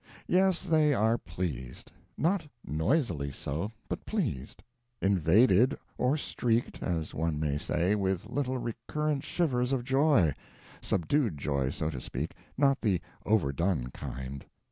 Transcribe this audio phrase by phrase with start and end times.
[0.27, 4.63] Yes, they are pleased; not noisily so, but pleased;
[4.99, 10.33] invaded, or streaked, as one may say, with little recurrent shivers of joy
[10.81, 14.43] subdued joy, so to speak, not the overdone kind.